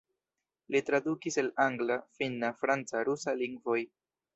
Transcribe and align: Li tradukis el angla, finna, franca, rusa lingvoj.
Li 0.75 0.81
tradukis 0.87 1.37
el 1.43 1.53
angla, 1.67 2.01
finna, 2.21 2.53
franca, 2.65 3.09
rusa 3.11 3.41
lingvoj. 3.45 3.81